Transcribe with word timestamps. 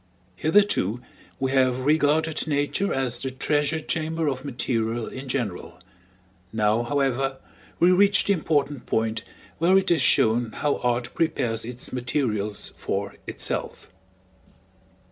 Hitherto 0.35 0.99
we 1.39 1.51
have 1.51 1.77
regarded 1.85 2.47
Nature 2.47 2.91
as 2.91 3.19
the 3.21 3.29
treasure 3.29 3.79
chamber 3.79 4.27
of 4.27 4.43
material 4.43 5.05
in 5.05 5.27
general; 5.27 5.79
now, 6.51 6.81
however, 6.81 7.37
we 7.79 7.91
reach 7.91 8.23
the 8.23 8.33
important 8.33 8.87
point 8.87 9.23
where 9.59 9.77
it 9.77 9.91
is 9.91 10.01
shown 10.01 10.53
how 10.53 10.77
Art 10.77 11.13
prepares 11.13 11.63
its 11.63 11.93
materials 11.93 12.73
for 12.75 13.13
itself. 13.27 13.91